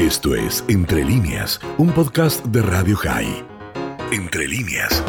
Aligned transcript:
Esto 0.00 0.34
es 0.34 0.64
Entre 0.70 1.04
líneas, 1.04 1.60
un 1.76 1.90
podcast 1.90 2.42
de 2.46 2.62
Radio 2.62 2.96
High. 2.96 3.44
Entre 4.10 4.48
líneas. 4.48 5.04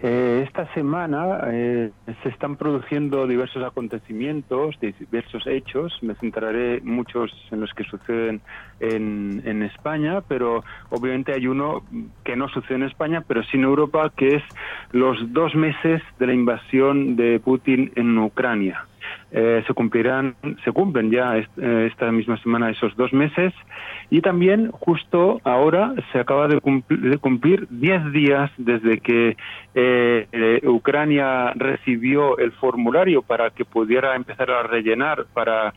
Eh, 0.00 0.44
esta 0.46 0.72
semana 0.74 1.40
eh, 1.48 1.90
se 2.22 2.28
están 2.28 2.54
produciendo 2.54 3.26
diversos 3.26 3.64
acontecimientos, 3.64 4.76
diversos 4.78 5.44
hechos. 5.48 5.98
Me 6.02 6.14
centraré 6.14 6.80
muchos 6.82 7.32
en 7.50 7.60
los 7.60 7.74
que 7.74 7.82
suceden 7.82 8.42
en, 8.78 9.42
en, 9.44 9.64
España, 9.64 10.20
pero 10.20 10.62
obviamente 10.90 11.32
hay 11.32 11.48
uno 11.48 11.82
que 12.22 12.36
no 12.36 12.48
sucede 12.48 12.76
en 12.76 12.84
España, 12.84 13.24
pero 13.26 13.42
sí 13.42 13.56
en 13.56 13.64
Europa, 13.64 14.12
que 14.16 14.36
es 14.36 14.42
los 14.92 15.18
dos 15.32 15.56
meses 15.56 16.00
de 16.20 16.26
la 16.28 16.32
invasión 16.32 17.16
de 17.16 17.40
Putin 17.40 17.90
en 17.96 18.16
Ucrania. 18.18 18.86
Eh, 19.32 19.64
se 19.66 19.74
cumplirán, 19.74 20.36
se 20.64 20.70
cumplen 20.70 21.10
ya 21.10 21.36
eh, 21.36 21.88
esta 21.90 22.12
misma 22.12 22.40
semana 22.42 22.70
esos 22.70 22.96
dos 22.96 23.12
meses. 23.12 23.52
Y 24.08 24.20
también 24.20 24.70
justo 24.70 25.40
ahora 25.42 25.94
se 26.12 26.20
acaba 26.20 26.46
de 26.46 26.60
cumplir, 26.60 27.66
diez 27.68 28.12
días 28.12 28.50
desde 28.56 29.00
que 29.00 29.36
eh, 29.74 30.60
Ucrania 30.64 31.52
recibió 31.56 32.38
el 32.38 32.52
formulario 32.52 33.22
para 33.22 33.50
que 33.50 33.64
pudiera 33.64 34.14
empezar 34.14 34.50
a 34.50 34.62
rellenar 34.62 35.26
para 35.34 35.74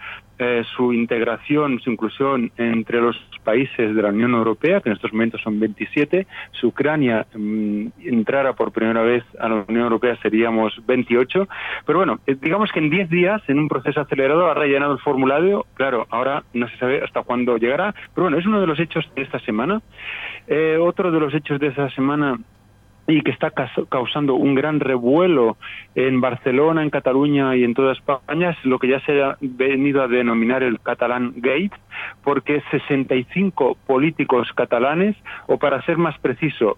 su 0.75 0.93
integración, 0.93 1.79
su 1.79 1.91
inclusión 1.91 2.51
entre 2.57 3.01
los 3.01 3.17
países 3.43 3.95
de 3.95 4.01
la 4.01 4.09
Unión 4.09 4.33
Europea, 4.33 4.79
que 4.79 4.89
en 4.89 4.95
estos 4.95 5.11
momentos 5.11 5.41
son 5.41 5.59
27. 5.59 6.27
Si 6.59 6.65
Ucrania 6.65 7.25
mm, 7.35 7.87
entrara 8.05 8.53
por 8.53 8.71
primera 8.71 9.01
vez 9.01 9.23
a 9.39 9.49
la 9.49 9.65
Unión 9.67 9.83
Europea 9.83 10.17
seríamos 10.21 10.73
28. 10.85 11.47
Pero 11.85 11.99
bueno, 11.99 12.19
digamos 12.25 12.71
que 12.71 12.79
en 12.79 12.89
diez 12.89 13.09
días 13.09 13.41
en 13.47 13.59
un 13.59 13.67
proceso 13.67 14.01
acelerado, 14.01 14.49
ha 14.49 14.53
rellenado 14.53 14.93
el 14.93 14.99
formulario. 14.99 15.65
Claro, 15.73 16.07
ahora 16.09 16.43
no 16.53 16.67
se 16.69 16.77
sabe 16.77 17.01
hasta 17.03 17.23
cuándo 17.23 17.57
llegará, 17.57 17.93
pero 18.13 18.25
bueno, 18.25 18.37
es 18.37 18.45
uno 18.45 18.61
de 18.61 18.67
los 18.67 18.79
hechos 18.79 19.09
de 19.15 19.23
esta 19.23 19.39
semana. 19.39 19.81
Eh, 20.47 20.77
otro 20.79 21.11
de 21.11 21.19
los 21.19 21.33
hechos 21.33 21.59
de 21.59 21.67
esta 21.67 21.89
semana 21.91 22.39
y 23.09 23.21
que 23.21 23.31
está 23.31 23.51
causando 23.89 24.35
un 24.35 24.53
gran 24.53 24.79
revuelo 24.79 25.57
en 25.95 26.21
Barcelona, 26.21 26.83
en 26.83 26.91
Cataluña 26.91 27.55
y 27.55 27.63
en 27.63 27.73
toda 27.73 27.93
España 27.93 28.51
es 28.51 28.65
lo 28.65 28.77
que 28.77 28.87
ya 28.87 28.99
se 29.01 29.21
ha 29.23 29.35
venido 29.41 30.03
a 30.03 30.07
denominar 30.07 30.61
el 30.61 30.79
Catalán 30.79 31.33
Gate, 31.37 31.71
porque 32.23 32.61
65 32.69 33.77
políticos 33.87 34.47
catalanes, 34.53 35.15
o 35.47 35.57
para 35.57 35.81
ser 35.83 35.97
más 35.97 36.17
preciso, 36.19 36.77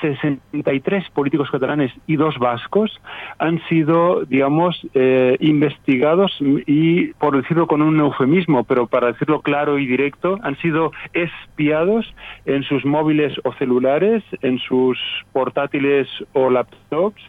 63 0.00 1.10
políticos 1.10 1.50
catalanes 1.50 1.92
y 2.06 2.16
dos 2.16 2.38
vascos 2.38 3.00
han 3.38 3.60
sido, 3.68 4.24
digamos, 4.24 4.86
eh, 4.94 5.36
investigados 5.40 6.36
y, 6.66 7.08
por 7.14 7.36
decirlo 7.36 7.66
con 7.66 7.82
un 7.82 7.98
eufemismo, 8.00 8.64
pero 8.64 8.86
para 8.86 9.08
decirlo 9.08 9.40
claro 9.40 9.78
y 9.78 9.86
directo, 9.86 10.38
han 10.42 10.56
sido 10.58 10.92
espiados 11.12 12.12
en 12.46 12.62
sus 12.64 12.84
móviles 12.84 13.34
o 13.44 13.52
celulares, 13.54 14.22
en 14.42 14.58
sus 14.58 14.98
portátiles 15.32 16.08
o 16.32 16.50
laptops 16.50 17.22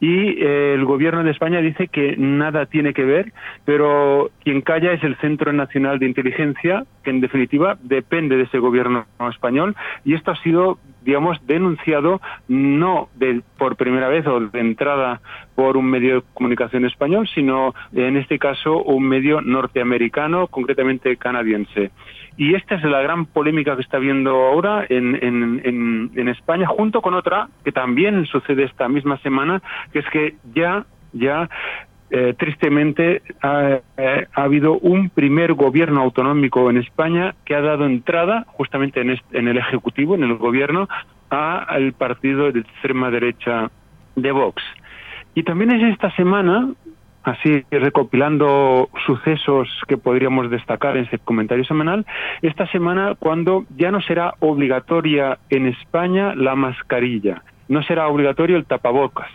y 0.00 0.42
eh, 0.42 0.74
el 0.74 0.84
gobierno 0.84 1.24
de 1.24 1.30
España 1.30 1.60
dice 1.60 1.88
que 1.88 2.16
nada 2.16 2.66
tiene 2.66 2.92
que 2.92 3.04
ver, 3.04 3.32
pero 3.64 4.30
quien 4.42 4.60
calla 4.60 4.92
es 4.92 5.02
el 5.02 5.16
Centro 5.16 5.52
Nacional 5.52 5.98
de 5.98 6.06
Inteligencia, 6.06 6.84
que 7.02 7.10
en 7.10 7.20
definitiva 7.20 7.78
depende 7.82 8.36
de 8.36 8.44
ese 8.44 8.58
gobierno 8.58 9.06
español 9.30 9.74
y 10.04 10.14
esto 10.14 10.30
ha 10.30 10.36
sido 10.42 10.78
digamos, 11.06 11.38
denunciado 11.46 12.20
no 12.48 13.08
de, 13.14 13.40
por 13.56 13.76
primera 13.76 14.08
vez 14.08 14.26
o 14.26 14.40
de 14.40 14.60
entrada 14.60 15.20
por 15.54 15.76
un 15.76 15.86
medio 15.86 16.16
de 16.16 16.22
comunicación 16.34 16.84
español, 16.84 17.28
sino 17.34 17.74
en 17.94 18.16
este 18.16 18.38
caso 18.38 18.82
un 18.82 19.08
medio 19.08 19.40
norteamericano, 19.40 20.48
concretamente 20.48 21.16
canadiense. 21.16 21.92
Y 22.36 22.54
esta 22.54 22.74
es 22.74 22.82
la 22.84 23.00
gran 23.00 23.24
polémica 23.24 23.76
que 23.76 23.82
está 23.82 23.96
habiendo 23.96 24.30
ahora 24.30 24.84
en, 24.88 25.14
en, 25.14 26.10
en, 26.14 26.28
España, 26.28 26.66
junto 26.66 27.00
con 27.00 27.14
otra 27.14 27.48
que 27.64 27.72
también 27.72 28.26
sucede 28.26 28.64
esta 28.64 28.88
misma 28.88 29.16
semana, 29.18 29.62
que 29.92 30.00
es 30.00 30.06
que 30.10 30.34
ya 30.52 30.84
ya 31.12 31.48
eh, 32.10 32.34
tristemente 32.38 33.22
ha, 33.42 33.80
eh, 33.96 34.26
ha, 34.32 34.42
habido 34.42 34.78
un 34.78 35.10
primer 35.10 35.54
gobierno 35.54 36.02
autonómico 36.02 36.70
en 36.70 36.76
España 36.76 37.34
que 37.44 37.54
ha 37.54 37.60
dado 37.60 37.84
entrada 37.84 38.44
justamente 38.48 39.00
en, 39.00 39.18
en 39.32 39.48
el 39.48 39.58
Ejecutivo, 39.58 40.14
en 40.14 40.22
el 40.22 40.34
gobierno, 40.36 40.88
al 41.30 41.92
partido 41.94 42.52
de 42.52 42.60
extrema 42.60 43.10
derecha 43.10 43.70
de 44.14 44.30
Vox. 44.30 44.62
Y 45.34 45.42
también 45.42 45.72
es 45.72 45.92
esta 45.92 46.14
semana, 46.14 46.70
así 47.24 47.64
recopilando 47.70 48.88
sucesos 49.04 49.68
que 49.88 49.96
podríamos 49.96 50.48
destacar 50.50 50.96
en 50.96 51.04
este 51.04 51.18
comentario 51.18 51.64
semanal, 51.64 52.06
esta 52.40 52.66
semana 52.68 53.16
cuando 53.18 53.66
ya 53.76 53.90
no 53.90 54.00
será 54.00 54.34
obligatoria 54.38 55.38
en 55.50 55.66
España 55.66 56.34
la 56.36 56.54
mascarilla, 56.54 57.42
no 57.68 57.82
será 57.82 58.06
obligatorio 58.06 58.56
el 58.56 58.64
tapabocas 58.64 59.30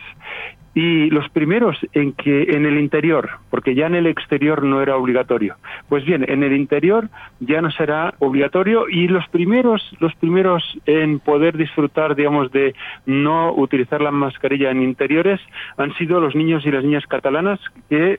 y 0.74 1.10
los 1.10 1.28
primeros 1.30 1.76
en 1.92 2.12
que 2.12 2.42
en 2.54 2.64
el 2.64 2.78
interior, 2.78 3.30
porque 3.50 3.74
ya 3.74 3.86
en 3.86 3.94
el 3.94 4.06
exterior 4.06 4.62
no 4.62 4.80
era 4.80 4.96
obligatorio. 4.96 5.56
Pues 5.88 6.04
bien, 6.04 6.24
en 6.28 6.42
el 6.42 6.54
interior 6.54 7.08
ya 7.40 7.60
no 7.60 7.70
será 7.70 8.14
obligatorio 8.20 8.88
y 8.88 9.08
los 9.08 9.28
primeros 9.28 9.82
los 10.00 10.14
primeros 10.14 10.62
en 10.86 11.18
poder 11.18 11.56
disfrutar, 11.56 12.14
digamos, 12.14 12.50
de 12.52 12.74
no 13.04 13.52
utilizar 13.52 14.00
la 14.00 14.10
mascarilla 14.10 14.70
en 14.70 14.82
interiores 14.82 15.40
han 15.76 15.94
sido 15.94 16.20
los 16.20 16.34
niños 16.34 16.64
y 16.64 16.70
las 16.70 16.84
niñas 16.84 17.06
catalanas 17.06 17.60
que 17.90 18.18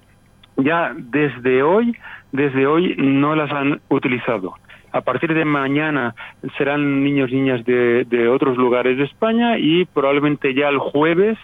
ya 0.58 0.94
desde 0.96 1.64
hoy 1.64 1.96
desde 2.32 2.68
hoy 2.68 2.96
no 2.98 3.36
las 3.36 3.52
han 3.52 3.80
utilizado. 3.90 4.56
A 4.92 5.02
partir 5.02 5.34
de 5.34 5.44
mañana 5.44 6.14
serán 6.58 7.04
niños 7.04 7.32
y 7.32 7.36
niñas 7.36 7.66
de, 7.66 8.06
de 8.06 8.28
otros 8.28 8.58
lugares 8.58 8.98
de 8.98 9.06
España 9.06 9.58
y 9.58 9.86
probablemente 9.86 10.54
ya 10.54 10.70
el 10.70 10.78
jueves 10.78 11.38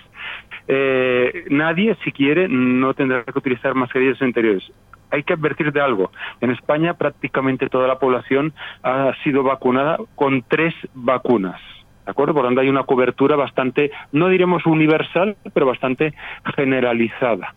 eh, 0.72 1.46
nadie, 1.50 1.98
si 2.04 2.12
quiere, 2.12 2.48
no 2.48 2.94
tendrá 2.94 3.24
que 3.24 3.38
utilizar 3.38 3.74
mascarillas 3.74 4.22
interiores. 4.22 4.64
Hay 5.10 5.24
que 5.24 5.34
advertir 5.34 5.74
de 5.74 5.82
algo. 5.82 6.12
En 6.42 6.52
España 6.52 6.94
prácticamente 6.94 7.70
toda 7.70 7.88
la 7.88 7.98
población 7.98 8.54
ha 8.84 9.12
sido 9.24 9.42
vacunada 9.42 9.98
con 10.14 10.44
tres 10.44 10.76
vacunas. 10.94 11.60
¿De 12.06 12.12
acuerdo? 12.12 12.36
Por 12.36 12.52
lo 12.52 12.62
hay 12.62 12.70
una 12.70 12.84
cobertura 12.84 13.36
bastante, 13.36 13.90
no 14.12 14.30
diremos 14.30 14.68
universal, 14.68 15.38
pero 15.54 15.66
bastante 15.66 16.14
generalizada. 16.56 17.56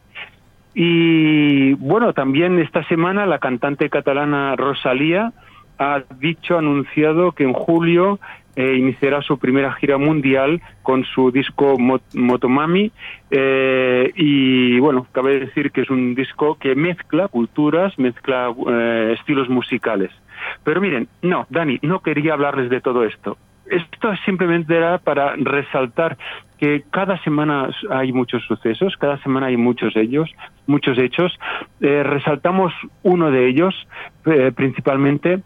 Y 0.74 1.74
bueno, 1.74 2.14
también 2.14 2.58
esta 2.60 2.82
semana 2.84 3.26
la 3.26 3.40
cantante 3.40 3.90
catalana 3.90 4.56
Rosalía 4.56 5.34
ha 5.82 6.04
dicho, 6.18 6.56
anunciado 6.56 7.32
que 7.32 7.44
en 7.44 7.52
julio 7.52 8.20
eh, 8.54 8.76
iniciará 8.76 9.22
su 9.22 9.38
primera 9.38 9.72
gira 9.72 9.96
mundial 9.96 10.60
con 10.82 11.04
su 11.04 11.30
disco 11.30 11.76
Motomami 11.78 12.92
eh, 13.30 14.12
y 14.14 14.78
bueno, 14.78 15.06
cabe 15.10 15.40
decir 15.40 15.70
que 15.70 15.80
es 15.80 15.90
un 15.90 16.14
disco 16.14 16.56
que 16.58 16.74
mezcla 16.74 17.28
culturas, 17.28 17.98
mezcla 17.98 18.54
eh, 18.68 19.14
estilos 19.18 19.48
musicales. 19.48 20.10
Pero 20.64 20.82
miren, 20.82 21.08
no, 21.22 21.46
Dani, 21.48 21.78
no 21.82 22.00
quería 22.00 22.34
hablarles 22.34 22.68
de 22.68 22.80
todo 22.80 23.04
esto. 23.04 23.38
Esto 23.66 24.14
simplemente 24.26 24.76
era 24.76 24.98
para 24.98 25.34
resaltar 25.36 26.18
que 26.58 26.82
cada 26.90 27.16
semana 27.22 27.70
hay 27.90 28.12
muchos 28.12 28.44
sucesos, 28.44 28.96
cada 28.98 29.16
semana 29.22 29.46
hay 29.46 29.56
muchos 29.56 29.96
ellos, 29.96 30.30
muchos 30.66 30.98
hechos. 30.98 31.32
resaltamos 31.80 32.72
uno 33.02 33.30
de 33.30 33.48
ellos 33.48 33.74
principalmente 34.54 35.40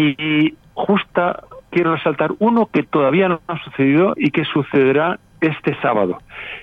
y 0.00 0.54
justa 0.74 1.44
quiero 1.70 1.94
resaltar 1.94 2.32
uno 2.38 2.66
que 2.72 2.82
todavía 2.82 3.28
no 3.28 3.40
ha 3.46 3.62
sucedido 3.64 4.14
y 4.16 4.30
que 4.30 4.44
sucederá 4.44 5.18
este 5.40 5.74
sábado. 5.80 6.18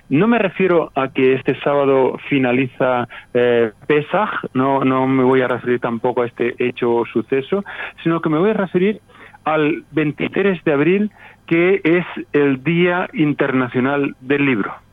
No 0.09 0.27
me 0.27 0.37
refiero 0.37 0.91
a 0.95 1.07
que 1.09 1.33
este 1.33 1.59
sábado 1.61 2.17
finaliza 2.29 3.07
eh, 3.33 3.71
Pesaj, 3.87 4.29
no, 4.53 4.83
no 4.83 5.07
me 5.07 5.23
voy 5.23 5.41
a 5.41 5.47
referir 5.47 5.79
tampoco 5.79 6.21
a 6.21 6.27
este 6.27 6.55
hecho 6.59 6.93
o 6.93 7.05
suceso, 7.05 7.63
sino 8.03 8.21
que 8.21 8.29
me 8.29 8.37
voy 8.37 8.51
a 8.51 8.53
referir 8.53 9.01
al 9.45 9.83
23 9.91 10.63
de 10.63 10.73
abril, 10.73 11.11
que 11.47 11.81
es 11.83 12.05
el 12.33 12.63
Día 12.63 13.09
Internacional 13.13 14.15
del 14.19 14.45
Libro 14.45 14.86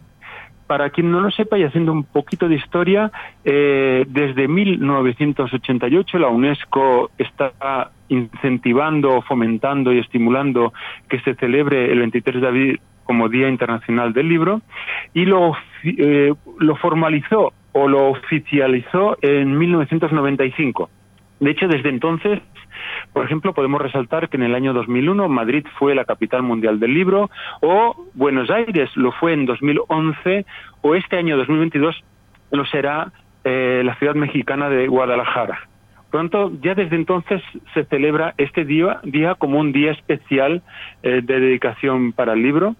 para 0.67 0.91
quien 0.91 1.11
no 1.11 1.21
lo 1.21 1.31
sepa 1.31 1.59
y 1.59 1.65
haciendo 1.65 1.93
un 1.93 2.05
poquito 2.05 2.49
de 2.49 2.57
historia, 2.57 3.11
eh, 3.45 4.05
desde 4.09 4.49
1988 4.49 6.19
la 6.19 6.29
UNESCO 6.29 7.11
está 7.19 7.91
incentivando, 8.09 9.23
fomentando 9.23 9.93
y 9.93 9.99
estimulando 9.99 10.73
que 11.09 11.21
se 11.21 11.35
celebre 11.35 11.91
el 11.91 11.99
23 12.01 12.41
de 12.41 12.47
abril 12.49 12.81
como 13.05 13.29
Día 13.29 13.49
Internacional 13.49 14.13
del 14.13 14.29
Libro 14.29 14.63
y 15.13 15.27
lo, 15.27 15.55
eh, 15.85 16.33
lo 16.59 16.77
formalizó 16.77 17.53
o 17.73 17.89
lo 17.89 18.11
oficializó 18.11 19.19
en 19.21 19.59
1995. 19.59 20.89
De 21.41 21.51
hecho, 21.51 21.69
desde 21.69 21.91
entonces 21.91 22.41
por 23.13 23.25
ejemplo, 23.25 23.55
podemos 23.55 23.81
resaltar 23.81 24.29
que 24.29 24.37
en 24.37 24.43
el 24.43 24.55
año 24.55 24.73
2001 24.73 25.29
Madrid 25.29 25.67
fue 25.79 25.95
la 25.95 26.05
capital 26.05 26.43
mundial 26.43 26.81
del 26.81 26.95
libro, 26.95 27.31
o 27.61 28.07
Buenos 28.15 28.51
Aires 28.51 28.91
lo 28.97 29.13
fue 29.13 29.33
en 29.33 29.47
2011, 29.47 30.47
o 30.83 30.95
este 30.95 31.17
año 31.17 31.37
2022 31.37 32.03
lo 32.51 32.65
será 32.67 33.13
eh, 33.45 33.83
la 33.85 33.95
ciudad 33.97 34.15
mexicana 34.15 34.69
de 34.69 34.87
Guadalajara. 34.89 35.69
Pronto, 36.11 36.53
ya 36.63 36.75
desde 36.75 36.95
entonces 36.95 37.43
se 37.75 37.85
celebra 37.87 38.35
este 38.39 38.65
día, 38.65 39.01
día 39.03 39.35
como 39.35 39.59
un 39.59 39.73
día 39.73 39.91
especial 39.91 40.63
de 41.03 41.21
dedicación 41.23 42.13
para 42.13 42.35
el 42.35 42.43
libro. 42.43 42.77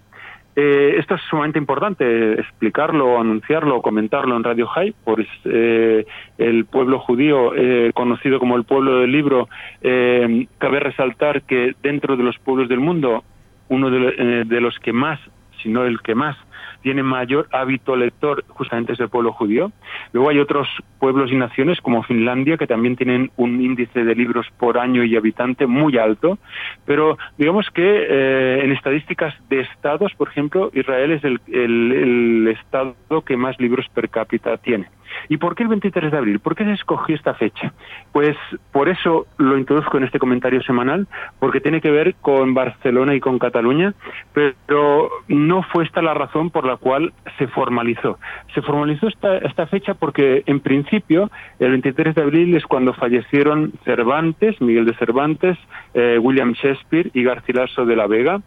Eh, 0.55 0.95
esto 0.97 1.15
es 1.15 1.21
sumamente 1.29 1.59
importante 1.59 2.39
explicarlo, 2.39 3.19
anunciarlo, 3.19 3.81
comentarlo 3.81 4.37
en 4.37 4.43
Radio 4.43 4.67
High, 4.67 4.95
pues 5.03 5.27
eh, 5.43 6.05
el 6.37 6.65
pueblo 6.65 6.99
judío, 6.99 7.53
eh, 7.55 7.91
conocido 7.93 8.39
como 8.39 8.55
el 8.55 8.63
pueblo 8.63 8.99
del 8.99 9.11
libro, 9.11 9.49
cabe 9.81 10.79
resaltar 10.79 11.41
que 11.43 11.75
dentro 11.83 12.15
de 12.15 12.23
los 12.23 12.37
pueblos 12.39 12.69
del 12.69 12.79
mundo, 12.79 13.23
uno 13.67 13.89
de 13.89 14.61
los 14.61 14.79
que 14.79 14.93
más, 14.93 15.19
si 15.65 15.71
no 15.71 15.83
el 15.83 15.99
que 16.01 16.13
más, 16.13 16.37
tiene 16.83 17.01
mayor 17.01 17.47
hábito 17.51 17.95
lector 17.95 18.45
justamente 18.49 18.93
es 18.93 18.99
el 18.99 19.09
pueblo 19.09 19.33
judío. 19.33 19.71
Luego 20.13 20.29
hay 20.29 20.37
otros 20.37 20.67
pueblos 20.99 21.31
y 21.31 21.35
naciones 21.35 21.81
como 21.81 22.03
Finlandia 22.03 22.57
que 22.57 22.67
también 22.67 22.95
tienen 22.95 23.31
un 23.37 23.59
índice 23.59 24.03
de 24.03 24.13
libros 24.13 24.45
por 24.59 24.77
año 24.77 25.03
y 25.03 25.15
habitante 25.15 25.65
muy 25.65 25.97
alto, 25.97 26.37
pero 26.85 27.17
digamos 27.39 27.67
que 27.71 27.81
eh, 27.83 28.63
en 28.63 28.71
estadísticas 28.71 29.33
de 29.49 29.61
estados, 29.61 30.13
por 30.13 30.27
ejemplo, 30.27 30.69
Israel 30.75 31.13
es 31.13 31.23
el, 31.23 31.41
el 31.47 32.47
estado 32.49 32.95
que 33.25 33.35
más 33.35 33.59
libros 33.59 33.87
per 33.89 34.07
cápita 34.09 34.57
tiene. 34.57 34.85
¿Y 35.29 35.37
por 35.37 35.55
qué 35.55 35.63
el 35.63 35.69
23 35.69 36.11
de 36.11 36.17
abril? 36.17 36.39
¿Por 36.39 36.55
qué 36.55 36.63
se 36.63 36.73
escogió 36.73 37.15
esta 37.15 37.33
fecha? 37.33 37.73
Pues 38.11 38.35
por 38.71 38.89
eso 38.89 39.27
lo 39.37 39.57
introduzco 39.57 39.97
en 39.97 40.03
este 40.03 40.19
comentario 40.19 40.61
semanal, 40.63 41.07
porque 41.39 41.61
tiene 41.61 41.81
que 41.81 41.91
ver 41.91 42.15
con 42.21 42.53
Barcelona 42.53 43.15
y 43.15 43.19
con 43.19 43.39
Cataluña, 43.39 43.93
pero 44.33 45.09
no 45.27 45.54
fue 45.63 45.83
esta 45.83 46.01
la 46.01 46.13
razón 46.13 46.49
por 46.49 46.65
la 46.65 46.77
cual 46.77 47.13
se 47.37 47.47
formalizó. 47.47 48.19
Se 48.53 48.61
formalizó 48.61 49.07
esta, 49.07 49.37
esta 49.39 49.67
fecha 49.67 49.93
porque, 49.93 50.43
en 50.45 50.59
principio, 50.59 51.29
el 51.59 51.71
23 51.71 52.15
de 52.15 52.21
abril 52.21 52.55
es 52.55 52.65
cuando 52.65 52.93
fallecieron 52.93 53.73
Cervantes, 53.83 54.59
Miguel 54.61 54.85
de 54.85 54.95
Cervantes, 54.95 55.57
eh, 55.93 56.17
William 56.19 56.53
Shakespeare 56.53 57.09
y 57.13 57.23
Garcilaso 57.23 57.85
de 57.85 57.95
la 57.95 58.07
Vega, 58.07 58.41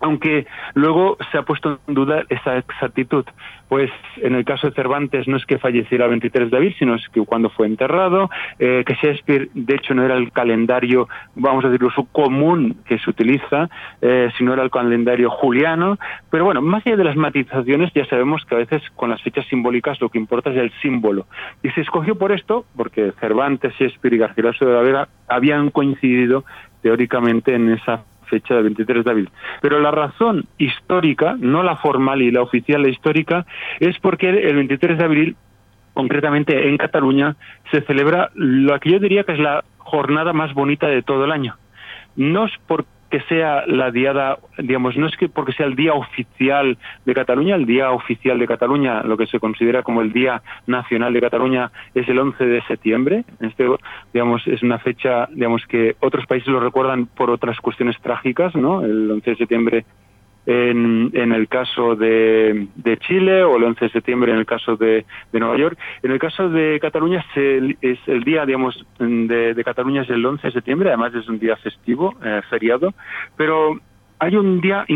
aunque 0.00 0.46
luego 0.74 1.16
se 1.30 1.38
ha 1.38 1.42
puesto 1.42 1.80
en 1.86 1.94
duda 1.94 2.24
esa 2.28 2.56
exactitud, 2.58 3.24
pues 3.68 3.90
en 4.16 4.34
el 4.34 4.44
caso 4.44 4.68
de 4.68 4.74
Cervantes 4.74 5.28
no 5.28 5.36
es 5.36 5.44
que 5.44 5.58
falleciera 5.58 6.04
el 6.04 6.10
23 6.10 6.50
de 6.50 6.56
abril, 6.56 6.74
sino 6.78 6.94
es 6.94 7.06
que 7.08 7.20
cuando 7.24 7.50
fue 7.50 7.66
enterrado, 7.66 8.30
eh, 8.58 8.82
que 8.86 8.94
Shakespeare 8.94 9.48
de 9.52 9.74
hecho 9.74 9.94
no 9.94 10.04
era 10.04 10.16
el 10.16 10.32
calendario, 10.32 11.08
vamos 11.34 11.64
a 11.64 11.68
decirlo, 11.68 11.90
común 12.12 12.78
que 12.86 12.98
se 12.98 13.10
utiliza, 13.10 13.68
eh, 14.00 14.30
sino 14.38 14.52
era 14.52 14.62
el 14.62 14.70
calendario 14.70 15.30
juliano, 15.30 15.98
pero 16.30 16.44
bueno, 16.44 16.62
más 16.62 16.86
allá 16.86 16.96
de 16.96 17.04
las 17.04 17.16
matizaciones 17.16 17.92
ya 17.94 18.04
sabemos 18.06 18.44
que 18.44 18.54
a 18.54 18.58
veces 18.58 18.82
con 18.96 19.10
las 19.10 19.22
fechas 19.22 19.46
simbólicas 19.46 20.00
lo 20.00 20.08
que 20.08 20.18
importa 20.18 20.50
es 20.50 20.56
el 20.56 20.72
símbolo. 20.80 21.26
Y 21.62 21.70
se 21.70 21.82
escogió 21.82 22.16
por 22.16 22.32
esto, 22.32 22.64
porque 22.76 23.12
Cervantes, 23.20 23.74
Shakespeare 23.78 24.14
y 24.14 24.18
Garcilaso 24.18 24.64
de 24.64 24.72
la 24.72 24.80
Vega 24.80 25.08
habían 25.28 25.70
coincidido 25.70 26.44
teóricamente 26.82 27.54
en 27.54 27.70
esa 27.70 28.04
fecha 28.28 28.54
del 28.54 28.64
23 28.64 29.04
de 29.04 29.10
abril. 29.10 29.30
Pero 29.60 29.80
la 29.80 29.90
razón 29.90 30.44
histórica, 30.58 31.36
no 31.38 31.62
la 31.62 31.76
formal 31.76 32.22
y 32.22 32.30
la 32.30 32.42
oficial, 32.42 32.82
la 32.82 32.88
histórica, 32.88 33.46
es 33.80 33.98
porque 33.98 34.28
el 34.28 34.56
23 34.56 34.98
de 34.98 35.04
abril, 35.04 35.36
concretamente 35.94 36.68
en 36.68 36.76
Cataluña, 36.76 37.36
se 37.70 37.82
celebra 37.82 38.30
lo 38.34 38.78
que 38.80 38.92
yo 38.92 38.98
diría 38.98 39.24
que 39.24 39.32
es 39.32 39.40
la 39.40 39.64
jornada 39.78 40.32
más 40.32 40.54
bonita 40.54 40.86
de 40.86 41.02
todo 41.02 41.24
el 41.24 41.32
año. 41.32 41.56
No 42.16 42.46
es 42.46 42.52
porque 42.66 42.97
que 43.10 43.20
sea 43.22 43.64
la 43.66 43.90
diada, 43.90 44.38
digamos, 44.58 44.96
no 44.96 45.06
es 45.06 45.16
que 45.16 45.28
porque 45.28 45.52
sea 45.52 45.66
el 45.66 45.76
día 45.76 45.94
oficial 45.94 46.76
de 47.04 47.14
Cataluña, 47.14 47.54
el 47.54 47.64
día 47.64 47.90
oficial 47.90 48.38
de 48.38 48.46
Cataluña, 48.46 49.02
lo 49.02 49.16
que 49.16 49.26
se 49.26 49.40
considera 49.40 49.82
como 49.82 50.02
el 50.02 50.12
Día 50.12 50.42
Nacional 50.66 51.14
de 51.14 51.20
Cataluña, 51.20 51.70
es 51.94 52.08
el 52.08 52.18
11 52.18 52.44
de 52.44 52.62
septiembre. 52.62 53.24
Este, 53.40 53.66
digamos, 54.12 54.46
es 54.46 54.62
una 54.62 54.78
fecha, 54.78 55.26
digamos, 55.32 55.64
que 55.66 55.96
otros 56.00 56.26
países 56.26 56.48
lo 56.48 56.60
recuerdan 56.60 57.06
por 57.06 57.30
otras 57.30 57.58
cuestiones 57.60 57.96
trágicas, 58.02 58.54
¿no? 58.54 58.84
El 58.84 59.10
11 59.10 59.30
de 59.30 59.36
septiembre 59.36 59.84
en, 60.48 61.10
en 61.12 61.32
el 61.32 61.46
caso 61.46 61.94
de, 61.94 62.68
de, 62.74 62.96
Chile 62.96 63.44
o 63.44 63.58
el 63.58 63.64
11 63.64 63.84
de 63.84 63.90
septiembre 63.90 64.32
en 64.32 64.38
el 64.38 64.46
caso 64.46 64.76
de, 64.76 65.04
de 65.30 65.40
Nueva 65.40 65.58
York. 65.58 65.78
En 66.02 66.10
el 66.10 66.18
caso 66.18 66.48
de 66.48 66.78
Cataluña 66.80 67.22
se, 67.34 67.76
es 67.82 67.98
el 68.06 68.24
día, 68.24 68.46
digamos, 68.46 68.86
de, 68.98 69.62
Cataluña 69.62 70.02
es 70.02 70.10
el 70.10 70.24
11 70.24 70.46
de 70.46 70.52
septiembre, 70.54 70.88
además 70.88 71.14
es 71.14 71.28
un 71.28 71.38
día 71.38 71.54
festivo, 71.56 72.14
eh, 72.24 72.40
feriado, 72.48 72.94
pero 73.36 73.78
hay 74.20 74.36
un 74.36 74.62
día 74.62 74.86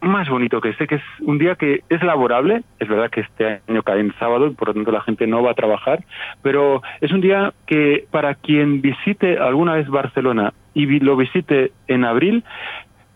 más 0.00 0.28
bonito 0.28 0.60
que 0.60 0.70
este, 0.70 0.88
que 0.88 0.96
es 0.96 1.02
un 1.20 1.38
día 1.38 1.54
que 1.54 1.84
es 1.88 2.02
laborable, 2.02 2.62
es 2.80 2.88
verdad 2.88 3.08
que 3.08 3.20
este 3.20 3.60
año 3.68 3.82
cae 3.84 4.00
en 4.00 4.12
sábado, 4.18 4.52
por 4.54 4.68
lo 4.68 4.74
tanto 4.74 4.90
la 4.90 5.02
gente 5.02 5.28
no 5.28 5.40
va 5.40 5.52
a 5.52 5.54
trabajar, 5.54 6.04
pero 6.42 6.82
es 7.00 7.12
un 7.12 7.20
día 7.20 7.54
que 7.66 8.06
para 8.10 8.34
quien 8.34 8.82
visite 8.82 9.38
alguna 9.38 9.74
vez 9.74 9.88
Barcelona 9.88 10.52
y 10.74 10.84
lo 11.00 11.16
visite 11.16 11.72
en 11.88 12.04
abril, 12.04 12.44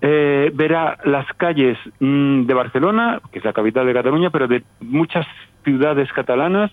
eh, 0.02 0.50
verá 0.54 0.98
las 1.04 1.26
calles 1.36 1.78
mm, 1.98 2.44
de 2.44 2.54
Barcelona, 2.54 3.20
que 3.32 3.38
es 3.38 3.44
la 3.44 3.52
capital 3.52 3.86
de 3.86 3.94
Cataluña, 3.94 4.30
pero 4.30 4.48
de 4.48 4.62
muchas 4.80 5.26
ciudades 5.64 6.10
catalanas, 6.12 6.70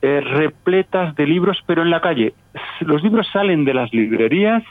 eh, 0.00 0.20
repletas 0.20 1.14
de 1.16 1.26
libros, 1.26 1.58
pero 1.66 1.82
en 1.82 1.90
la 1.90 2.00
calle. 2.00 2.34
Los 2.80 3.02
libros 3.02 3.26
salen 3.32 3.64
de 3.64 3.74
las 3.74 3.92
librerías, 3.92 4.62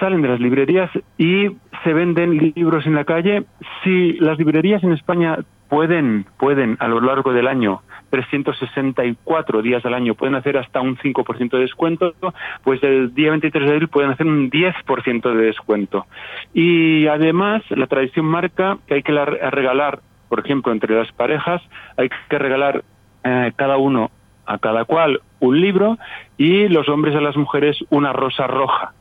salen 0.00 0.22
de 0.22 0.28
las 0.28 0.40
librerías 0.40 0.90
y 1.16 1.50
se 1.84 1.92
venden 1.92 2.52
libros 2.56 2.84
en 2.86 2.94
la 2.94 3.04
calle. 3.04 3.44
Si 3.84 4.14
las 4.14 4.38
librerías 4.38 4.82
en 4.82 4.92
España 4.92 5.38
pueden, 5.68 6.26
pueden 6.38 6.76
a 6.80 6.88
lo 6.88 7.00
largo 7.00 7.32
del 7.32 7.46
año 7.46 7.82
364 8.14 9.60
días 9.60 9.84
al 9.84 9.92
año 9.92 10.14
pueden 10.14 10.36
hacer 10.36 10.56
hasta 10.56 10.80
un 10.80 10.96
5% 10.96 11.50
de 11.50 11.58
descuento, 11.58 12.14
pues 12.62 12.80
el 12.84 13.12
día 13.12 13.30
23 13.30 13.66
de 13.66 13.72
abril 13.72 13.88
pueden 13.88 14.12
hacer 14.12 14.24
un 14.24 14.52
10% 14.52 15.34
de 15.34 15.46
descuento. 15.46 16.06
Y 16.52 17.08
además, 17.08 17.62
la 17.70 17.88
tradición 17.88 18.26
marca 18.26 18.78
que 18.86 18.94
hay 18.94 19.02
que 19.02 19.12
regalar, 19.12 19.98
por 20.28 20.38
ejemplo, 20.38 20.70
entre 20.70 20.94
las 20.94 21.10
parejas, 21.10 21.60
hay 21.96 22.08
que 22.28 22.38
regalar 22.38 22.84
eh, 23.24 23.52
cada 23.56 23.78
uno 23.78 24.12
a 24.46 24.58
cada 24.58 24.84
cual 24.84 25.20
un 25.40 25.60
libro 25.60 25.98
y 26.36 26.68
los 26.68 26.88
hombres 26.88 27.16
a 27.16 27.20
las 27.20 27.36
mujeres 27.36 27.76
una 27.90 28.12
rosa 28.12 28.46
roja. 28.46 28.92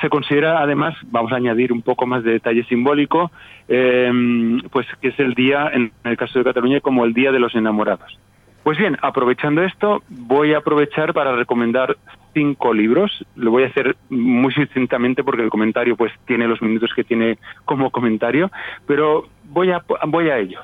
Se 0.00 0.08
considera 0.08 0.60
además, 0.60 0.94
vamos 1.04 1.32
a 1.32 1.36
añadir 1.36 1.72
un 1.72 1.82
poco 1.82 2.06
más 2.06 2.22
de 2.22 2.32
detalle 2.32 2.64
simbólico, 2.64 3.30
eh, 3.68 4.10
pues 4.70 4.86
que 5.00 5.08
es 5.08 5.18
el 5.18 5.34
día, 5.34 5.70
en 5.72 5.92
el 6.04 6.16
caso 6.16 6.38
de 6.38 6.44
Cataluña, 6.44 6.80
como 6.80 7.04
el 7.04 7.14
Día 7.14 7.32
de 7.32 7.40
los 7.40 7.54
Enamorados. 7.54 8.18
Pues 8.66 8.78
bien, 8.78 8.96
aprovechando 9.00 9.62
esto, 9.62 10.02
voy 10.08 10.52
a 10.52 10.58
aprovechar 10.58 11.14
para 11.14 11.36
recomendar 11.36 11.96
cinco 12.34 12.74
libros. 12.74 13.24
Lo 13.36 13.52
voy 13.52 13.62
a 13.62 13.68
hacer 13.68 13.96
muy 14.10 14.52
sucintamente 14.52 15.22
porque 15.22 15.42
el 15.42 15.50
comentario 15.50 15.96
pues 15.96 16.12
tiene 16.26 16.48
los 16.48 16.60
minutos 16.60 16.90
que 16.92 17.04
tiene 17.04 17.38
como 17.64 17.90
comentario, 17.90 18.50
pero 18.84 19.28
voy 19.44 19.70
a, 19.70 19.84
voy 20.08 20.30
a 20.30 20.38
ello. 20.38 20.60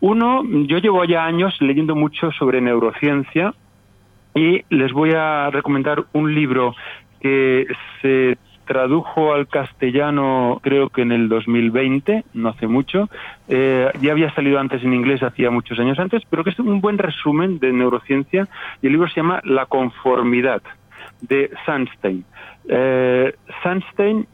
Uno, 0.00 0.42
yo 0.66 0.78
llevo 0.78 1.04
ya 1.04 1.24
años 1.24 1.56
leyendo 1.60 1.94
mucho 1.94 2.32
sobre 2.32 2.60
neurociencia 2.60 3.54
y 4.34 4.64
les 4.68 4.92
voy 4.92 5.12
a 5.12 5.48
recomendar 5.50 6.04
un 6.12 6.34
libro 6.34 6.74
que 7.20 7.66
se 8.02 8.36
tradujo 8.66 9.34
al 9.34 9.46
castellano 9.48 10.60
creo 10.62 10.88
que 10.88 11.02
en 11.02 11.12
el 11.12 11.28
2020, 11.28 12.24
no 12.34 12.48
hace 12.48 12.66
mucho. 12.66 13.08
Eh, 13.48 13.90
ya 14.00 14.12
había 14.12 14.34
salido 14.34 14.58
antes 14.58 14.82
en 14.82 14.94
inglés, 14.94 15.22
hacía 15.22 15.50
muchos 15.50 15.78
años 15.78 15.98
antes, 15.98 16.22
pero 16.28 16.44
que 16.44 16.50
es 16.50 16.58
un 16.58 16.80
buen 16.80 16.98
resumen 16.98 17.58
de 17.58 17.72
neurociencia. 17.72 18.48
Y 18.82 18.86
el 18.86 18.92
libro 18.92 19.08
se 19.08 19.16
llama 19.16 19.40
La 19.44 19.66
conformidad, 19.66 20.62
de 21.20 21.50
Sandstein. 21.66 22.24
Eh, 22.68 23.34
Sandstein 23.62 24.26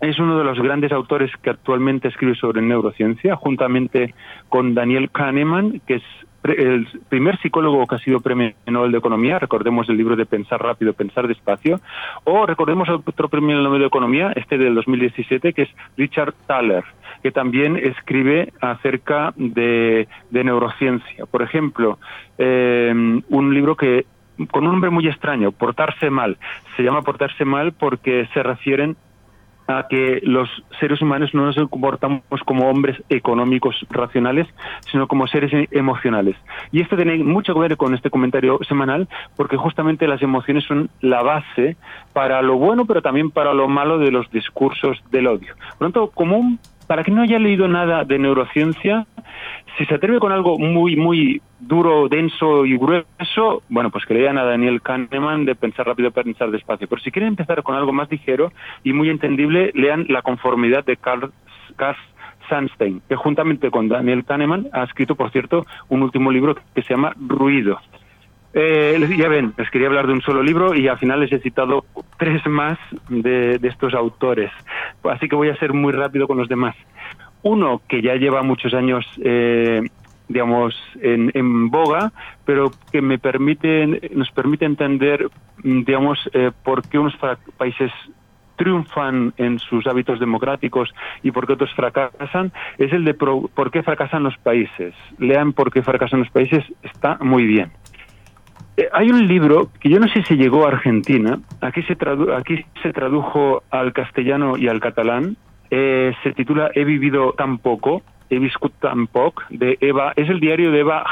es 0.00 0.18
uno 0.18 0.38
de 0.38 0.44
los 0.44 0.58
grandes 0.60 0.92
autores 0.92 1.30
que 1.42 1.50
actualmente 1.50 2.08
escribe 2.08 2.34
sobre 2.34 2.62
neurociencia, 2.62 3.36
juntamente 3.36 4.14
con 4.48 4.74
Daniel 4.74 5.10
Kahneman, 5.10 5.80
que 5.86 5.94
es 5.94 6.02
el 6.50 6.88
primer 7.08 7.38
psicólogo 7.38 7.86
que 7.86 7.94
ha 7.94 7.98
sido 7.98 8.20
premio 8.20 8.52
Nobel 8.66 8.92
de 8.92 8.98
Economía, 8.98 9.38
recordemos 9.38 9.88
el 9.88 9.96
libro 9.96 10.16
de 10.16 10.26
Pensar 10.26 10.62
rápido, 10.62 10.92
pensar 10.92 11.28
despacio, 11.28 11.80
o 12.24 12.46
recordemos 12.46 12.88
otro 12.88 13.28
premio 13.28 13.60
Nobel 13.60 13.80
de 13.80 13.86
Economía, 13.86 14.32
este 14.36 14.58
del 14.58 14.74
2017, 14.74 15.52
que 15.52 15.62
es 15.62 15.68
Richard 15.96 16.34
Thaler, 16.46 16.84
que 17.22 17.30
también 17.30 17.76
escribe 17.76 18.52
acerca 18.60 19.32
de, 19.36 20.08
neurociencia. 20.30 21.26
Por 21.26 21.42
ejemplo, 21.42 21.98
eh, 22.38 22.92
un 23.28 23.54
libro 23.54 23.76
que 23.76 24.06
con 24.50 24.64
un 24.64 24.72
nombre 24.72 24.90
muy 24.90 25.08
extraño, 25.08 25.52
Portarse 25.52 26.10
mal. 26.10 26.36
Se 26.76 26.82
llama 26.82 27.02
Portarse 27.02 27.44
mal 27.44 27.72
porque 27.72 28.28
se 28.34 28.42
refieren 28.42 28.96
a 29.68 29.86
que 29.88 30.20
los 30.22 30.48
seres 30.80 31.00
humanos 31.02 31.30
no 31.34 31.46
nos 31.46 31.56
comportamos 31.68 32.22
como 32.44 32.68
hombres 32.68 33.02
económicos 33.08 33.74
racionales, 33.90 34.46
sino 34.90 35.08
como 35.08 35.26
seres 35.26 35.52
emocionales. 35.70 36.36
Y 36.72 36.80
esto 36.80 36.96
tiene 36.96 37.16
mucho 37.18 37.54
que 37.54 37.60
ver 37.60 37.76
con 37.76 37.94
este 37.94 38.10
comentario 38.10 38.58
semanal, 38.68 39.08
porque 39.36 39.56
justamente 39.56 40.06
las 40.06 40.22
emociones 40.22 40.64
son 40.64 40.90
la 41.00 41.22
base 41.22 41.76
para 42.12 42.42
lo 42.42 42.56
bueno, 42.56 42.86
pero 42.86 43.02
también 43.02 43.30
para 43.30 43.54
lo 43.54 43.68
malo 43.68 43.98
de 43.98 44.10
los 44.10 44.30
discursos 44.30 45.02
del 45.10 45.26
odio. 45.26 45.54
Por 45.78 45.88
lo 45.88 45.92
tanto, 45.92 46.10
común, 46.10 46.58
para 46.86 47.02
quien 47.02 47.16
no 47.16 47.22
haya 47.22 47.38
leído 47.38 47.66
nada 47.68 48.04
de 48.04 48.18
neurociencia, 48.18 49.06
si 49.76 49.84
se 49.84 49.94
atreve 49.94 50.18
con 50.18 50.32
algo 50.32 50.58
muy, 50.58 50.96
muy 50.96 51.42
duro, 51.58 52.08
denso 52.08 52.66
y 52.66 52.76
grueso, 52.76 53.62
bueno, 53.68 53.90
pues 53.90 54.04
que 54.04 54.14
lean 54.14 54.38
a 54.38 54.44
Daniel 54.44 54.82
Kahneman 54.82 55.44
de 55.44 55.54
Pensar 55.54 55.86
rápido, 55.86 56.10
pensar 56.10 56.50
despacio. 56.50 56.86
Pero 56.88 57.00
si 57.02 57.10
quieren 57.10 57.28
empezar 57.28 57.62
con 57.62 57.76
algo 57.76 57.92
más 57.92 58.10
ligero 58.10 58.52
y 58.84 58.92
muy 58.92 59.10
entendible, 59.10 59.72
lean 59.74 60.06
La 60.08 60.22
conformidad 60.22 60.84
de 60.84 60.96
Carl, 60.96 61.32
Sandstein, 62.48 63.02
que 63.08 63.16
juntamente 63.16 63.70
con 63.70 63.88
Daniel 63.88 64.24
Kahneman 64.24 64.68
ha 64.72 64.84
escrito, 64.84 65.14
por 65.14 65.30
cierto, 65.30 65.66
un 65.88 66.02
último 66.02 66.30
libro 66.30 66.56
que 66.74 66.82
se 66.82 66.94
llama 66.94 67.12
Ruido. 67.16 67.78
Eh, 68.58 68.98
ya 69.18 69.28
ven, 69.28 69.52
les 69.58 69.70
quería 69.70 69.88
hablar 69.88 70.06
de 70.06 70.14
un 70.14 70.22
solo 70.22 70.42
libro 70.42 70.74
y 70.74 70.88
al 70.88 70.96
final 70.96 71.20
les 71.20 71.30
he 71.30 71.40
citado 71.40 71.84
tres 72.18 72.40
más 72.46 72.78
de, 73.10 73.60
estos 73.62 73.92
autores. 73.92 74.50
Así 75.04 75.28
que 75.28 75.36
voy 75.36 75.50
a 75.50 75.56
ser 75.56 75.74
muy 75.74 75.92
rápido 75.92 76.26
con 76.26 76.38
los 76.38 76.48
demás. 76.48 76.74
Uno 77.42 77.82
que 77.86 78.00
ya 78.00 78.14
lleva 78.14 78.42
muchos 78.42 78.72
años, 78.72 79.04
eh, 79.22 79.82
digamos, 80.28 80.74
en, 81.00 81.70
boga, 81.70 82.12
pero 82.44 82.70
que 82.92 83.00
me 83.00 83.18
permite, 83.18 84.10
nos 84.14 84.30
permite 84.30 84.64
entender, 84.64 85.28
digamos, 85.62 86.18
eh, 86.32 86.50
por 86.64 86.82
qué 86.88 86.98
unos 86.98 87.16
países 87.56 87.92
triunfan 88.56 89.34
en 89.36 89.58
sus 89.58 89.86
hábitos 89.86 90.18
democráticos 90.18 90.92
y 91.22 91.30
por 91.30 91.46
qué 91.46 91.52
otros 91.52 91.72
fracasan, 91.74 92.52
es 92.78 92.92
el 92.92 93.04
de 93.04 93.14
por 93.14 93.70
qué 93.70 93.82
fracasan 93.82 94.22
los 94.22 94.36
países. 94.38 94.94
Lean 95.18 95.52
por 95.52 95.72
qué 95.72 95.82
fracasan 95.82 96.20
los 96.20 96.30
países, 96.30 96.64
está 96.82 97.18
muy 97.20 97.46
bien. 97.46 97.70
Eh, 98.76 98.88
hay 98.92 99.08
un 99.08 99.26
libro 99.26 99.70
que 99.80 99.88
yo 99.88 99.98
no 99.98 100.08
sé 100.08 100.22
si 100.24 100.36
llegó 100.36 100.64
a 100.66 100.68
Argentina, 100.68 101.38
aquí 101.60 101.82
se, 101.82 101.96
aquí 102.36 102.64
se 102.82 102.92
tradujo 102.92 103.62
al 103.70 103.92
castellano 103.92 104.56
y 104.56 104.68
al 104.68 104.80
catalán, 104.80 105.36
eh, 105.70 106.12
se 106.22 106.32
titula 106.32 106.70
He 106.74 106.84
vivido 106.84 107.32
tan 107.32 107.58
poco, 107.58 108.02
He 108.30 108.38
viscut 108.38 108.72
tan 108.80 109.06
poc, 109.06 109.46
de 109.50 109.78
Eva, 109.80 110.12
es 110.16 110.28
el 110.28 110.40
diario 110.40 110.70
de 110.70 110.80
Eva 110.80 111.04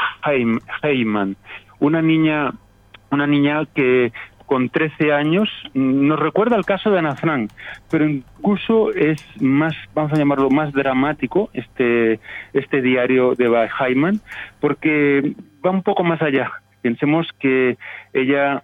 Heyman, 0.83 1.35
una 1.79 2.01
niña, 2.01 2.53
una 3.11 3.27
niña 3.27 3.65
que 3.73 4.11
con 4.45 4.69
13 4.69 5.11
años 5.11 5.49
nos 5.73 6.19
recuerda 6.19 6.55
el 6.55 6.65
caso 6.65 6.91
de 6.91 6.99
Ana 6.99 7.15
Frank, 7.15 7.51
pero 7.89 8.07
incluso 8.07 8.91
es 8.93 9.23
más, 9.41 9.75
vamos 9.93 10.13
a 10.13 10.17
llamarlo 10.17 10.49
más 10.49 10.71
dramático 10.71 11.49
este, 11.53 12.19
este 12.53 12.81
diario 12.81 13.33
de 13.35 13.45
Eva 13.45 13.67
Heyman, 13.67 14.21
porque 14.59 15.33
va 15.65 15.71
un 15.71 15.83
poco 15.83 16.03
más 16.03 16.21
allá. 16.21 16.51
Pensemos 16.81 17.27
que 17.39 17.77
ella 18.13 18.63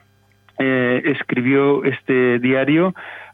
eh, 0.60 1.02
escribió 1.06 1.84
este 1.84 2.40
diario 2.40 2.94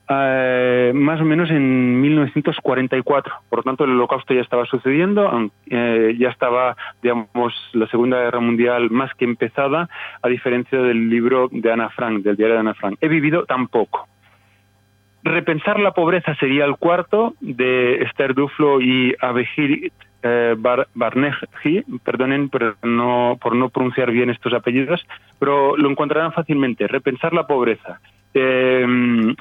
eh, 0.09 0.91
más 0.93 1.19
o 1.19 1.25
menos 1.25 1.49
en 1.49 1.99
1944. 2.01 3.33
Por 3.49 3.59
lo 3.59 3.63
tanto, 3.63 3.83
el 3.83 3.91
holocausto 3.91 4.33
ya 4.33 4.41
estaba 4.41 4.65
sucediendo, 4.65 5.51
eh, 5.69 6.15
ya 6.17 6.29
estaba, 6.29 6.77
digamos, 7.01 7.53
la 7.73 7.87
Segunda 7.87 8.21
Guerra 8.21 8.39
Mundial 8.39 8.89
más 8.89 9.13
que 9.15 9.25
empezada, 9.25 9.89
a 10.21 10.27
diferencia 10.27 10.79
del 10.79 11.09
libro 11.09 11.49
de 11.51 11.71
Ana 11.71 11.89
Frank, 11.89 12.23
del 12.23 12.37
diario 12.37 12.55
de 12.55 12.61
Ana 12.61 12.73
Frank. 12.73 12.97
He 13.01 13.07
vivido 13.07 13.45
tan 13.45 13.67
poco. 13.67 14.07
Repensar 15.23 15.79
la 15.79 15.91
pobreza 15.91 16.35
sería 16.35 16.63
el 16.63 16.77
cuarto 16.77 17.33
de 17.41 18.03
Esther 18.03 18.33
Duflo 18.33 18.79
y 18.79 19.13
Abejir 19.19 19.91
eh, 20.23 20.55
Bar 20.57 20.87
perdonen 22.03 22.49
por 22.49 22.77
no, 22.83 23.37
por 23.41 23.55
no 23.55 23.69
pronunciar 23.69 24.11
bien 24.11 24.29
estos 24.29 24.53
apellidos, 24.53 25.05
pero 25.39 25.75
lo 25.75 25.89
encontrarán 25.89 26.31
fácilmente. 26.31 26.87
Repensar 26.87 27.33
la 27.33 27.45
pobreza. 27.45 27.99
Eh, 28.39 28.86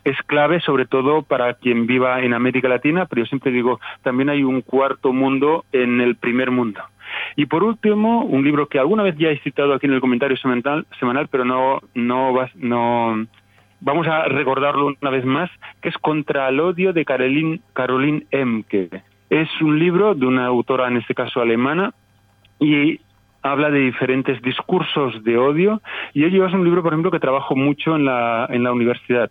es 0.04 0.16
clave 0.22 0.58
sobre 0.60 0.86
todo 0.86 1.20
para 1.20 1.52
quien 1.52 1.86
viva 1.86 2.22
en 2.22 2.32
América 2.32 2.66
Latina, 2.66 3.04
pero 3.04 3.22
yo 3.22 3.26
siempre 3.26 3.52
digo, 3.52 3.78
también 4.02 4.30
hay 4.30 4.42
un 4.42 4.62
cuarto 4.62 5.12
mundo 5.12 5.66
en 5.70 6.00
el 6.00 6.16
primer 6.16 6.50
mundo. 6.50 6.80
Y 7.36 7.44
por 7.44 7.62
último, 7.62 8.24
un 8.24 8.42
libro 8.42 8.68
que 8.68 8.78
alguna 8.78 9.02
vez 9.02 9.14
ya 9.18 9.28
he 9.28 9.38
citado 9.40 9.74
aquí 9.74 9.84
en 9.84 9.92
el 9.92 10.00
comentario 10.00 10.38
semanal, 10.38 10.86
semanal 10.98 11.28
pero 11.28 11.44
no, 11.44 11.80
no, 11.94 12.32
no, 12.54 13.26
vamos 13.80 14.06
a 14.08 14.24
recordarlo 14.28 14.94
una 14.98 15.10
vez 15.10 15.26
más, 15.26 15.50
que 15.82 15.90
es 15.90 15.98
Contra 15.98 16.48
el 16.48 16.58
odio 16.58 16.94
de 16.94 17.04
Caroline, 17.04 17.60
Caroline 17.74 18.24
Emke. 18.30 19.02
Es 19.28 19.48
un 19.60 19.78
libro 19.78 20.14
de 20.14 20.24
una 20.24 20.46
autora, 20.46 20.88
en 20.88 20.96
este 20.96 21.14
caso 21.14 21.42
alemana, 21.42 21.92
y 22.58 23.00
habla 23.46 23.70
de 23.70 23.80
diferentes 23.80 24.40
discursos 24.42 25.22
de 25.24 25.38
odio 25.38 25.80
y 26.12 26.24
ello 26.24 26.46
es 26.46 26.52
un 26.52 26.64
libro, 26.64 26.82
por 26.82 26.92
ejemplo, 26.92 27.10
que 27.10 27.20
trabajo 27.20 27.56
mucho 27.56 27.96
en 27.96 28.04
la, 28.04 28.46
en 28.50 28.62
la 28.62 28.72
universidad 28.72 29.30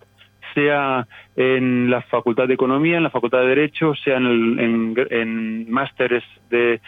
sea 0.56 1.06
en 1.36 1.92
la 1.92 2.02
Facultad 2.02 2.48
de 2.48 2.56
Economía, 2.56 2.98
en 2.98 3.04
la 3.04 3.12
Facultad 3.12 3.42
de 3.42 3.48
Derecho, 3.48 3.94
sea 3.94 4.18
en, 4.18 4.96
en, 5.12 5.70
másteres 5.70 6.24
de, 6.50 6.80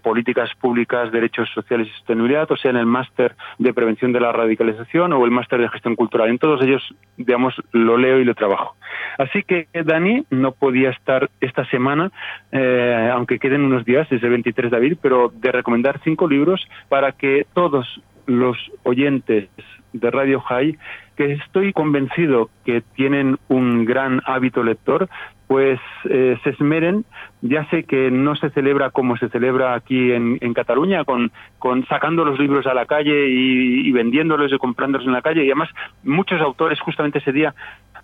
políticas 0.00 0.50
públicas, 0.60 1.10
derechos 1.12 1.48
sociales 1.54 1.88
y 1.88 1.90
sostenibilidad, 1.98 2.50
o 2.50 2.56
sea 2.56 2.72
en 2.72 2.76
el 2.76 2.86
máster 2.86 3.36
de 3.58 3.72
prevención 3.72 4.12
de 4.12 4.20
la 4.20 4.32
radicalización 4.32 5.12
o 5.12 5.24
el 5.24 5.30
máster 5.30 5.60
de 5.60 5.68
gestión 5.68 5.94
cultural. 5.94 6.28
En 6.28 6.38
todos 6.38 6.60
ellos, 6.62 6.82
digamos, 7.16 7.54
lo 7.72 7.96
leo 7.96 8.18
y 8.18 8.24
lo 8.24 8.34
trabajo. 8.34 8.76
Así 9.16 9.42
que 9.44 9.68
Dani 9.72 10.26
no 10.30 10.52
podía 10.52 10.90
estar 10.90 11.30
esta 11.40 11.64
semana, 11.70 12.10
eh, 12.52 13.10
aunque 13.12 13.38
queden 13.38 13.62
unos 13.62 13.84
días, 13.84 14.08
desde 14.10 14.26
el 14.26 14.32
23 14.32 14.70
de 14.70 14.76
abril, 14.76 14.98
pero 15.00 15.32
de 15.32 15.52
recomendar 15.52 16.00
cinco 16.02 16.28
libros 16.28 16.66
para 16.88 17.12
que 17.12 17.46
todos 17.54 18.02
los 18.26 18.56
oyentes 18.82 19.48
de 19.94 20.10
Radio 20.10 20.40
High 20.40 20.76
que 21.16 21.32
estoy 21.32 21.72
convencido 21.72 22.50
que 22.64 22.82
tienen 22.94 23.38
un 23.48 23.84
gran 23.84 24.20
hábito 24.26 24.62
lector, 24.62 25.08
pues 25.46 25.80
eh, 26.08 26.38
se 26.42 26.50
esmeren. 26.50 27.04
Ya 27.42 27.68
sé 27.70 27.84
que 27.84 28.10
no 28.10 28.36
se 28.36 28.50
celebra 28.50 28.90
como 28.90 29.16
se 29.16 29.28
celebra 29.28 29.74
aquí 29.74 30.12
en, 30.12 30.54
Cataluña, 30.54 31.04
con, 31.04 31.30
con, 31.58 31.84
sacando 31.86 32.24
los 32.24 32.38
libros 32.38 32.66
a 32.66 32.74
la 32.74 32.86
calle 32.86 33.28
y, 33.28 33.86
y 33.86 33.92
vendiéndolos 33.92 34.52
y 34.52 34.58
comprándolos 34.58 35.06
en 35.06 35.12
la 35.12 35.22
calle. 35.22 35.44
Y 35.44 35.48
además, 35.48 35.68
muchos 36.02 36.40
autores 36.40 36.80
justamente 36.80 37.18
ese 37.18 37.32
día 37.32 37.54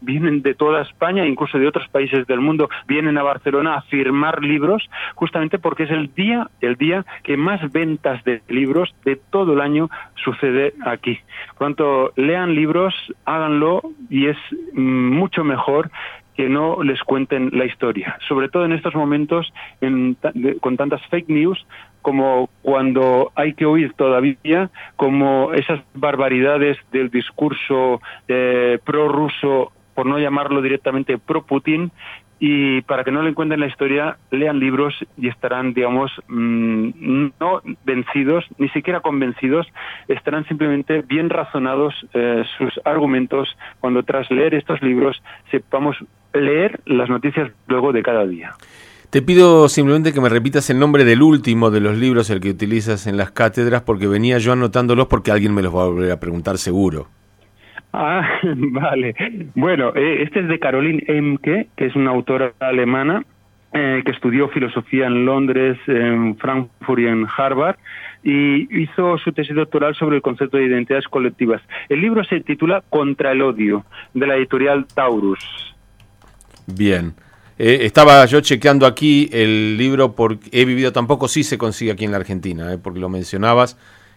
vienen 0.01 0.43
de 0.43 0.55
toda 0.55 0.83
España, 0.83 1.27
incluso 1.27 1.59
de 1.59 1.69
otros 1.69 1.89
países 1.89 2.27
del 2.27 2.41
mundo, 2.41 2.69
vienen 2.87 3.19
a 3.19 3.23
Barcelona 3.23 3.77
a 3.77 3.83
firmar 3.83 4.43
libros, 4.43 4.89
justamente 5.15 5.59
porque 5.59 5.85
es 5.85 5.91
el 5.91 6.13
día, 6.15 6.49
el 6.61 6.77
día 6.77 7.05
que 7.23 7.37
más 7.37 7.61
ventas 7.73 8.23
de 8.25 8.43
libros 8.49 8.95
de 9.05 9.17
todo 9.17 9.53
el 9.53 9.61
año 9.61 9.91
sucede 10.25 10.75
aquí. 10.85 11.19
Por 11.57 11.69
tanto, 11.69 12.13
lean 12.17 12.55
libros, 12.55 12.95
háganlo 13.25 13.83
y 14.09 14.27
es 14.27 14.39
mm, 14.73 15.11
mucho 15.11 15.45
mejor 15.45 15.91
que 16.41 16.49
no 16.49 16.83
les 16.83 17.03
cuenten 17.03 17.51
la 17.53 17.67
historia, 17.67 18.17
sobre 18.27 18.49
todo 18.49 18.65
en 18.65 18.73
estos 18.73 18.95
momentos 18.95 19.53
con 20.63 20.77
tantas 20.79 21.03
fake 21.09 21.29
news 21.29 21.67
como 22.01 22.49
cuando 22.63 23.31
hay 23.35 23.53
que 23.53 23.67
oír 23.67 23.93
todavía 23.93 24.71
como 24.97 25.53
esas 25.53 25.81
barbaridades 25.93 26.79
del 26.93 27.11
discurso 27.11 28.01
eh, 28.27 28.79
prorruso 28.83 29.71
por 29.95 30.07
no 30.07 30.19
llamarlo 30.19 30.63
directamente 30.63 31.19
pro-Putin, 31.19 31.93
y 32.43 32.81
para 32.83 33.05
que 33.05 33.13
no 33.13 33.23
le 33.23 33.29
encuentren 33.29 33.61
la 33.61 33.67
historia, 33.67 34.17
lean 34.31 34.59
libros 34.59 34.95
y 35.19 35.29
estarán, 35.29 35.75
digamos, 35.75 36.11
mm, 36.27 37.29
no 37.39 37.61
vencidos, 37.85 38.47
ni 38.57 38.71
siquiera 38.71 39.01
convencidos, 39.01 39.67
estarán 40.09 40.47
simplemente 40.47 41.03
bien 41.03 41.29
razonados 41.29 41.95
eh, 42.15 42.43
sus 42.57 42.81
argumentos 42.87 43.55
cuando 43.79 44.03
tras 44.05 44.31
leer 44.31 44.55
estos 44.55 44.81
libros 44.81 45.23
sepamos 45.51 45.99
leer 46.33 46.81
las 46.87 47.09
noticias 47.09 47.51
luego 47.67 47.93
de 47.93 48.03
cada 48.03 48.27
día. 48.27 48.53
Te 49.11 49.23
pido 49.23 49.69
simplemente 49.69 50.13
que 50.13 50.21
me 50.21 50.29
repitas 50.29 50.71
el 50.71 50.79
nombre 50.79 51.05
del 51.05 51.23
último 51.23 51.73
de 51.73 51.81
los 51.81 51.99
libros, 51.99 52.31
el 52.31 52.41
que 52.41 52.51
utilizas 52.51 53.09
en 53.09 53.17
las 53.17 53.33
cátedras, 53.33 53.83
porque 53.83 54.07
venía 54.07 54.39
yo 54.39 54.53
anotándolos 54.53 55.09
porque 55.09 55.33
alguien 55.33 55.53
me 55.53 55.63
los 55.63 55.75
va 55.75 55.83
a 55.83 55.87
volver 55.87 56.13
a 56.13 56.21
preguntar 56.21 56.59
seguro. 56.59 57.09
Ah, 57.93 58.23
vale. 58.57 59.15
Bueno, 59.57 59.93
eh, 59.97 60.23
este 60.23 60.41
es 60.41 60.49
de 60.49 60.61
Caroline 60.61 61.03
Emke, 61.09 61.69
que 61.77 61.87
es 61.87 61.97
una 61.97 62.11
autora 62.11 62.53
alemana 62.61 63.25
eh, 63.73 64.03
que 64.05 64.13
estudió 64.13 64.49
filosofía 64.49 65.07
en 65.07 65.25
Londres, 65.25 65.79
en 65.87 66.37
Frankfurt 66.37 67.01
y 67.01 67.07
en 67.07 67.27
Harvard, 67.37 67.77
y 68.23 68.83
hizo 68.83 69.19
su 69.19 69.33
tesis 69.33 69.55
doctoral 69.55 69.95
sobre 69.95 70.17
el 70.17 70.23
concepto 70.23 70.57
de 70.57 70.67
identidades 70.67 71.09
colectivas. 71.09 71.63
El 71.89 72.01
libro 72.01 72.23
se 72.25 72.41
titula 72.41 72.83
Contra 72.91 73.33
el 73.33 73.43
odio, 73.43 73.85
de 74.15 74.27
la 74.27 74.37
editorial 74.37 74.87
Taurus. 74.87 75.71
Bien. 76.75 77.15
Eh, 77.59 77.81
estaba 77.83 78.25
yo 78.27 78.41
chequeando 78.41 78.87
aquí 78.87 79.29
el 79.33 79.77
libro 79.77 80.15
porque 80.15 80.49
he 80.53 80.65
vivido 80.65 80.93
tampoco 80.93 81.29
sí 81.29 81.43
se 81.43 81.59
consigue 81.59 81.93
aquí 81.93 82.05
en 82.05 82.13
la 82.13 82.17
Argentina, 82.17 82.79
porque 82.83 83.01
lo 83.01 83.09
mencionabas. 83.09 83.77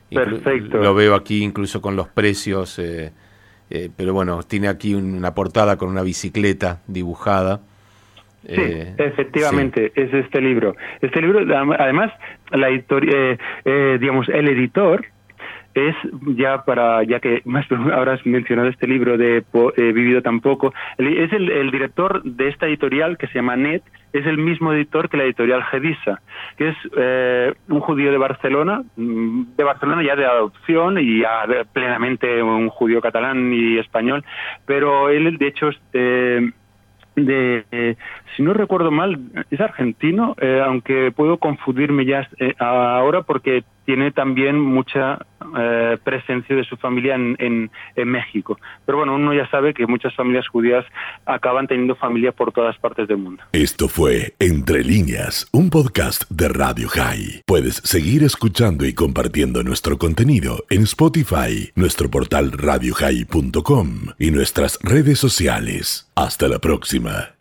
Perfecto. 0.09 0.77
Lo 0.77 0.93
veo 0.93 1.15
aquí 1.15 1.43
incluso 1.43 1.81
con 1.81 1.95
los 1.95 2.07
precios. 2.07 2.79
Eh, 3.69 3.89
pero 3.97 4.13
bueno, 4.13 4.43
tiene 4.43 4.67
aquí 4.67 4.93
una 4.93 5.33
portada 5.33 5.77
con 5.77 5.89
una 5.89 6.03
bicicleta 6.03 6.81
dibujada. 6.85 7.61
Sí, 8.45 8.53
eh, 8.55 8.93
efectivamente, 8.97 9.91
es 9.95 10.13
este 10.13 10.41
libro. 10.41 10.75
Este 11.01 11.19
libro, 11.21 11.39
además, 11.79 12.11
la 12.51 12.69
eh, 12.69 13.97
digamos, 13.99 14.29
el 14.29 14.47
editor 14.49 15.05
es 15.73 15.95
ya 16.35 16.63
para, 16.63 17.03
ya 17.03 17.19
que 17.19 17.41
más 17.45 17.65
ahora 17.93 18.13
has 18.13 18.25
mencionado 18.25 18.69
este 18.69 18.87
libro 18.87 19.17
de 19.17 19.43
He 19.77 19.91
vivido 19.91 20.21
tampoco, 20.21 20.73
es 20.97 21.33
el, 21.33 21.71
director 21.71 22.21
de 22.23 22.49
esta 22.49 22.67
editorial 22.67 23.17
que 23.17 23.27
se 23.27 23.35
llama 23.35 23.55
NET, 23.55 23.83
es 24.13 24.25
el 24.27 24.37
mismo 24.37 24.73
editor 24.73 25.09
que 25.09 25.17
la 25.17 25.23
editorial 25.23 25.63
Gedisa, 25.63 26.21
que 26.57 26.69
es 26.69 26.77
eh, 26.95 27.53
un 27.67 27.79
judío 27.79 28.11
de 28.11 28.17
Barcelona, 28.17 28.83
mm, 28.95 29.55
de 29.57 29.63
Barcelona 29.63 30.03
ya 30.03 30.15
de 30.15 30.25
adopción 30.25 30.99
y 30.99 31.21
ya 31.21 31.45
plenamente 31.73 32.43
un 32.43 32.69
judío 32.69 33.01
catalán 33.01 33.51
y 33.53 33.79
español, 33.79 34.23
pero 34.65 35.09
él 35.09 35.37
de 35.37 35.47
hecho 35.47 35.69
eh, 35.93 36.51
de, 37.15 37.65
eh, 37.71 37.95
si 38.35 38.43
no 38.43 38.53
recuerdo 38.53 38.91
mal, 38.91 39.19
es 39.51 39.59
argentino, 39.59 40.35
eh, 40.39 40.61
aunque 40.65 41.11
puedo 41.11 41.37
confundirme 41.37 42.05
ya 42.05 42.27
eh, 42.39 42.53
ahora 42.59 43.21
porque 43.21 43.63
tiene 43.85 44.11
también 44.11 44.59
mucha 44.59 45.19
presencia 46.03 46.55
de 46.55 46.63
su 46.63 46.77
familia 46.77 47.15
en, 47.15 47.69
en, 47.95 48.07
México. 48.09 48.57
Pero 48.85 48.99
bueno, 48.99 49.15
uno 49.15 49.33
ya 49.33 49.49
sabe 49.49 49.73
que 49.73 49.85
muchas 49.85 50.15
familias 50.15 50.47
judías 50.47 50.85
acaban 51.25 51.67
teniendo 51.67 51.95
familia 51.95 52.31
por 52.31 52.51
todas 52.51 52.77
partes 52.77 53.07
del 53.07 53.17
mundo. 53.17 53.43
Esto 53.51 53.87
fue 53.87 54.33
Entre 54.39 54.83
líneas, 54.83 55.47
un 55.51 55.69
podcast 55.69 56.29
de 56.29 56.47
Radio 56.47 56.87
High. 56.89 57.41
Puedes 57.45 57.75
seguir 57.77 58.23
escuchando 58.23 58.85
y 58.85 58.93
compartiendo 58.93 59.63
nuestro 59.63 59.97
contenido 59.97 60.63
en 60.69 60.83
Spotify, 60.83 61.71
nuestro 61.75 62.09
portal 62.09 62.51
radiohigh.com 62.51 63.87
y 64.17 64.31
nuestras 64.31 64.79
redes 64.81 65.19
sociales. 65.19 66.11
Hasta 66.15 66.47
la 66.47 66.59
próxima. 66.59 67.33